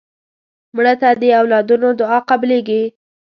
[0.75, 2.81] مړه ته د اولادونو دعا قبلیږي